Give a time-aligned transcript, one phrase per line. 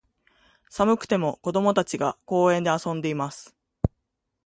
[0.67, 3.55] 寒くても、子供たちが、公園で遊んでいます。